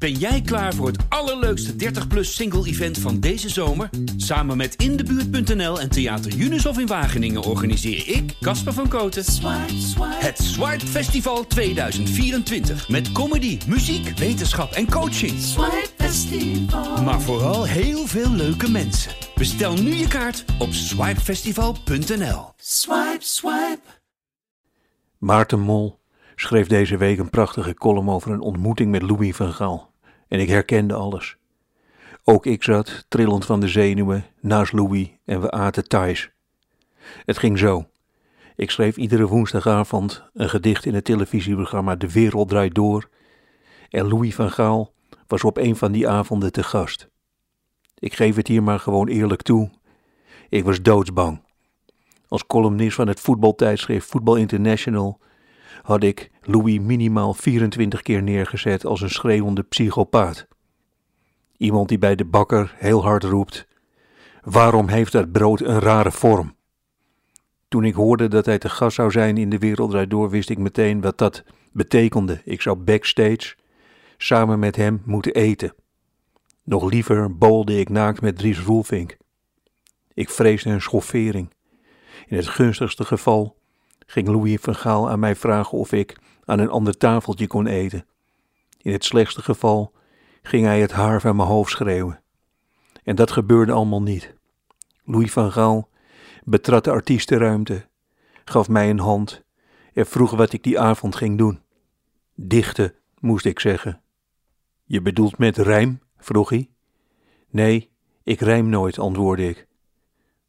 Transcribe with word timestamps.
Ben 0.00 0.12
jij 0.12 0.40
klaar 0.40 0.74
voor 0.74 0.86
het 0.86 1.04
allerleukste 1.08 1.72
30-plus 1.72 2.34
single-event 2.34 2.98
van 2.98 3.20
deze 3.20 3.48
zomer? 3.48 3.90
Samen 4.16 4.56
met 4.56 4.74
Indebuurt.nl 4.74 5.80
en 5.80 5.90
Theater 5.90 6.36
Unisof 6.36 6.78
in 6.78 6.86
Wageningen 6.86 7.42
organiseer 7.42 8.08
ik, 8.08 8.36
Casper 8.40 8.72
van 8.72 8.88
Koten, 8.88 9.24
het 10.00 10.38
Swipe 10.38 10.86
Festival 10.86 11.46
2024. 11.46 12.88
Met 12.88 13.12
comedy, 13.12 13.58
muziek, 13.66 14.18
wetenschap 14.18 14.72
en 14.72 14.90
coaching. 14.90 15.32
Maar 17.04 17.20
vooral 17.20 17.66
heel 17.66 18.06
veel 18.06 18.30
leuke 18.30 18.70
mensen. 18.70 19.12
Bestel 19.34 19.74
nu 19.74 19.94
je 19.94 20.08
kaart 20.08 20.44
op 20.58 20.72
swipefestival.nl. 20.72 22.52
Swipe, 22.56 23.18
swipe. 23.18 23.80
Maarten 25.18 25.60
Mol 25.60 25.98
schreef 26.34 26.66
deze 26.66 26.96
week 26.96 27.18
een 27.18 27.30
prachtige 27.30 27.74
column 27.74 28.10
over 28.10 28.30
een 28.30 28.40
ontmoeting 28.40 28.90
met 28.90 29.02
Louis 29.02 29.36
van 29.36 29.52
Gaal. 29.52 29.89
En 30.30 30.40
ik 30.40 30.48
herkende 30.48 30.94
alles. 30.94 31.36
Ook 32.24 32.46
ik 32.46 32.62
zat, 32.62 33.04
trillend 33.08 33.44
van 33.46 33.60
de 33.60 33.68
zenuwen, 33.68 34.24
naast 34.40 34.72
Louis 34.72 35.08
en 35.24 35.40
we 35.40 35.50
aten 35.50 35.88
thuis. 35.88 36.30
Het 37.24 37.38
ging 37.38 37.58
zo. 37.58 37.88
Ik 38.56 38.70
schreef 38.70 38.96
iedere 38.96 39.26
woensdagavond 39.26 40.24
een 40.34 40.48
gedicht 40.48 40.86
in 40.86 40.94
het 40.94 41.04
televisieprogramma 41.04 41.96
De 41.96 42.12
Wereld 42.12 42.48
Draait 42.48 42.74
Door. 42.74 43.08
En 43.88 44.08
Louis 44.08 44.34
van 44.34 44.50
Gaal 44.50 44.92
was 45.26 45.44
op 45.44 45.56
een 45.56 45.76
van 45.76 45.92
die 45.92 46.08
avonden 46.08 46.52
te 46.52 46.62
gast. 46.62 47.08
Ik 47.98 48.14
geef 48.14 48.36
het 48.36 48.46
hier 48.46 48.62
maar 48.62 48.80
gewoon 48.80 49.08
eerlijk 49.08 49.42
toe. 49.42 49.70
Ik 50.48 50.64
was 50.64 50.82
doodsbang. 50.82 51.42
Als 52.28 52.46
columnist 52.46 52.94
van 52.94 53.08
het 53.08 53.20
voetbaltijdschrift 53.20 54.08
Voetbal 54.08 54.36
International 54.36 55.20
had 55.82 56.02
ik 56.02 56.30
Louis 56.42 56.78
minimaal 56.78 57.34
24 57.34 58.02
keer 58.02 58.22
neergezet 58.22 58.84
als 58.84 59.00
een 59.00 59.10
schreeuwende 59.10 59.62
psychopaat. 59.62 60.46
Iemand 61.56 61.88
die 61.88 61.98
bij 61.98 62.14
de 62.14 62.24
bakker 62.24 62.74
heel 62.76 63.02
hard 63.02 63.24
roept: 63.24 63.66
Waarom 64.42 64.88
heeft 64.88 65.12
dat 65.12 65.32
brood 65.32 65.60
een 65.60 65.80
rare 65.80 66.12
vorm? 66.12 66.54
Toen 67.68 67.84
ik 67.84 67.94
hoorde 67.94 68.28
dat 68.28 68.46
hij 68.46 68.58
te 68.58 68.68
gast 68.68 68.96
zou 68.96 69.10
zijn 69.10 69.36
in 69.36 69.50
de 69.50 69.58
Wereld 69.58 70.10
Door, 70.10 70.30
wist 70.30 70.50
ik 70.50 70.58
meteen 70.58 71.00
wat 71.00 71.18
dat 71.18 71.44
betekende. 71.72 72.40
Ik 72.44 72.60
zou 72.60 72.76
backstage 72.76 73.54
samen 74.16 74.58
met 74.58 74.76
hem 74.76 75.02
moeten 75.04 75.34
eten. 75.34 75.74
Nog 76.64 76.90
liever 76.90 77.36
bolde 77.36 77.78
ik 77.78 77.88
naakt 77.88 78.20
met 78.20 78.38
Dries 78.38 78.60
Roelvink. 78.60 79.16
Ik 80.14 80.30
vreesde 80.30 80.70
een 80.70 80.80
schoffering. 80.80 81.50
In 82.26 82.36
het 82.36 82.48
gunstigste 82.48 83.04
geval 83.04 83.56
ging 84.10 84.28
Louis 84.28 84.58
van 84.60 84.74
Gaal 84.74 85.10
aan 85.10 85.18
mij 85.18 85.36
vragen 85.36 85.78
of 85.78 85.92
ik 85.92 86.18
aan 86.44 86.58
een 86.58 86.70
ander 86.70 86.96
tafeltje 86.96 87.46
kon 87.46 87.66
eten. 87.66 88.06
In 88.78 88.92
het 88.92 89.04
slechtste 89.04 89.42
geval 89.42 89.92
ging 90.42 90.64
hij 90.64 90.80
het 90.80 90.92
haar 90.92 91.20
van 91.20 91.36
mijn 91.36 91.48
hoofd 91.48 91.70
schreeuwen. 91.70 92.22
En 93.04 93.16
dat 93.16 93.30
gebeurde 93.30 93.72
allemaal 93.72 94.02
niet. 94.02 94.34
Louis 95.04 95.32
van 95.32 95.52
Gaal 95.52 95.88
betrad 96.44 96.84
de 96.84 96.90
artiestenruimte, 96.90 97.88
gaf 98.44 98.68
mij 98.68 98.90
een 98.90 98.98
hand 98.98 99.42
en 99.92 100.06
vroeg 100.06 100.30
wat 100.30 100.52
ik 100.52 100.62
die 100.62 100.80
avond 100.80 101.16
ging 101.16 101.38
doen. 101.38 101.62
Dichten, 102.34 102.94
moest 103.18 103.44
ik 103.44 103.60
zeggen. 103.60 104.02
Je 104.84 105.02
bedoelt 105.02 105.38
met 105.38 105.56
rijm? 105.56 106.00
vroeg 106.18 106.48
hij. 106.48 106.70
Nee, 107.50 107.90
ik 108.22 108.40
rijm 108.40 108.68
nooit, 108.68 108.98
antwoordde 108.98 109.48
ik. 109.48 109.66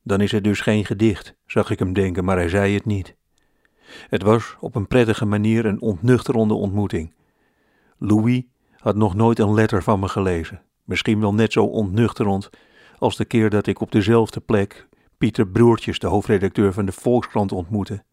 Dan 0.03 0.22
is 0.22 0.31
het 0.31 0.44
dus 0.44 0.62
geen 0.62 0.86
gedicht, 0.86 1.36
zag 1.46 1.70
ik 1.70 1.80
hem 1.80 1.94
denken, 1.94 2.23
maar 2.23 2.38
hij 2.38 2.50
zei 2.50 2.73
het 2.73 2.86
niet. 2.86 3.20
Het 4.09 4.23
was 4.23 4.56
op 4.59 4.75
een 4.75 4.88
prettige 4.88 5.25
manier 5.25 5.66
een 5.66 5.81
ontnuchterende 5.81 6.53
ontmoeting. 6.53 7.14
Louis 7.97 8.44
had 8.78 8.95
nog 8.95 9.16
nooit 9.16 9.39
een 9.39 9.53
letter 9.53 9.84
van 9.84 10.00
me 10.00 10.08
gelezen. 10.08 10.61
Misschien 10.84 11.20
wel 11.20 11.34
net 11.34 11.52
zo 11.52 11.66
ontnuchterend 11.66 12.50
als 12.97 13.16
de 13.16 13.25
keer 13.25 13.50
dat 13.50 13.67
ik 13.67 13.80
op 13.80 13.92
dezelfde 13.92 14.39
plek 14.39 14.88
Pieter 15.17 15.47
Broertjes, 15.47 16.00
de 16.00 16.08
hoofdredacteur 16.08 16.73
van 16.73 16.86
de 16.86 16.92
Volkskrant, 16.92 17.51
ontmoette. 17.51 18.03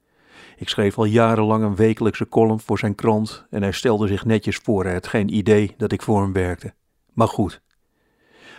Ik 0.56 0.68
schreef 0.68 0.98
al 0.98 1.04
jarenlang 1.04 1.64
een 1.64 1.76
wekelijkse 1.76 2.28
column 2.28 2.60
voor 2.60 2.78
zijn 2.78 2.94
krant 2.94 3.46
en 3.50 3.62
hij 3.62 3.72
stelde 3.72 4.06
zich 4.06 4.24
netjes 4.24 4.56
voor. 4.56 4.84
Hij 4.84 4.92
had 4.92 5.06
geen 5.06 5.34
idee 5.34 5.74
dat 5.76 5.92
ik 5.92 6.02
voor 6.02 6.22
hem 6.22 6.32
werkte. 6.32 6.74
Maar 7.12 7.28
goed, 7.28 7.62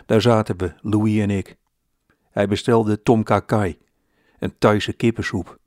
daar 0.05 0.21
zaten 0.21 0.57
we, 0.57 0.73
Louis 0.81 1.19
en 1.19 1.29
ik. 1.29 1.57
Hij 2.31 2.47
bestelde 2.47 3.01
Tom 3.01 3.23
Kakai, 3.23 3.77
een 4.39 4.57
Thaise 4.57 4.93
kippensoep. 4.93 5.59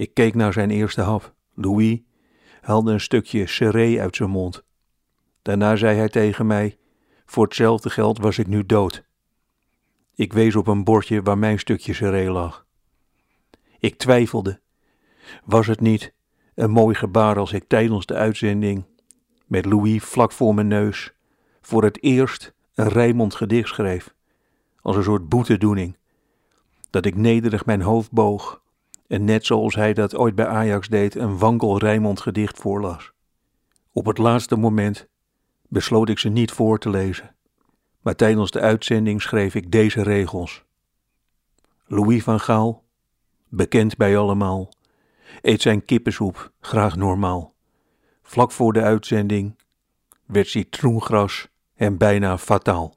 Ik 0.00 0.14
keek 0.14 0.34
naar 0.34 0.52
zijn 0.52 0.70
eerste 0.70 1.00
hap. 1.00 1.34
Louis 1.54 1.98
haalde 2.60 2.92
een 2.92 3.00
stukje 3.00 3.46
seree 3.46 4.00
uit 4.00 4.16
zijn 4.16 4.30
mond. 4.30 4.64
Daarna 5.42 5.76
zei 5.76 5.96
hij 5.96 6.08
tegen 6.08 6.46
mij: 6.46 6.78
Voor 7.26 7.44
hetzelfde 7.44 7.90
geld 7.90 8.18
was 8.18 8.38
ik 8.38 8.46
nu 8.46 8.66
dood. 8.66 9.04
Ik 10.14 10.32
wees 10.32 10.56
op 10.56 10.66
een 10.66 10.84
bordje 10.84 11.22
waar 11.22 11.38
mijn 11.38 11.58
stukje 11.58 11.92
seree 11.92 12.30
lag. 12.30 12.66
Ik 13.78 13.98
twijfelde. 13.98 14.60
Was 15.44 15.66
het 15.66 15.80
niet 15.80 16.12
een 16.54 16.70
mooi 16.70 16.94
gebaar 16.94 17.38
als 17.38 17.52
ik 17.52 17.64
tijdens 17.68 18.06
de 18.06 18.14
uitzending, 18.14 18.84
met 19.46 19.64
Louis 19.64 20.02
vlak 20.02 20.32
voor 20.32 20.54
mijn 20.54 20.68
neus, 20.68 21.12
voor 21.60 21.84
het 21.84 22.02
eerst 22.02 22.54
een 22.74 22.88
Rijmond 22.88 23.34
gedicht 23.34 23.68
schreef, 23.68 24.14
als 24.80 24.96
een 24.96 25.02
soort 25.04 25.28
boetedoening, 25.28 25.96
dat 26.90 27.06
ik 27.06 27.16
nederig 27.16 27.66
mijn 27.66 27.82
hoofd 27.82 28.10
boog 28.10 28.60
en 29.10 29.24
net 29.24 29.46
zoals 29.46 29.74
hij 29.74 29.94
dat 29.94 30.14
ooit 30.14 30.34
bij 30.34 30.46
Ajax 30.46 30.88
deed, 30.88 31.14
een 31.14 31.38
wankel 31.38 31.78
Rijmond 31.78 32.20
gedicht 32.20 32.58
voorlas. 32.58 33.12
Op 33.92 34.06
het 34.06 34.18
laatste 34.18 34.56
moment 34.56 35.08
besloot 35.68 36.08
ik 36.08 36.18
ze 36.18 36.28
niet 36.28 36.50
voor 36.50 36.78
te 36.78 36.90
lezen, 36.90 37.34
maar 38.00 38.14
tijdens 38.14 38.50
de 38.50 38.60
uitzending 38.60 39.22
schreef 39.22 39.54
ik 39.54 39.70
deze 39.70 40.02
regels. 40.02 40.64
Louis 41.86 42.22
van 42.22 42.40
Gaal, 42.40 42.84
bekend 43.48 43.96
bij 43.96 44.18
allemaal, 44.18 44.72
eet 45.42 45.62
zijn 45.62 45.84
kippensoep 45.84 46.52
graag 46.60 46.96
normaal. 46.96 47.54
Vlak 48.22 48.52
voor 48.52 48.72
de 48.72 48.82
uitzending 48.82 49.58
werd 50.26 50.48
citroengras 50.48 51.48
hem 51.74 51.98
bijna 51.98 52.38
fataal. 52.38 52.96